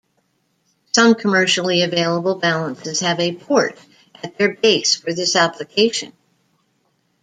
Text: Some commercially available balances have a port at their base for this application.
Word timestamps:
Some 0.93 1.13
commercially 1.13 1.83
available 1.83 2.33
balances 2.39 3.01
have 3.01 3.19
a 3.19 3.35
port 3.35 3.77
at 4.23 4.35
their 4.35 4.55
base 4.55 4.95
for 4.95 5.13
this 5.13 5.35
application. 5.35 6.13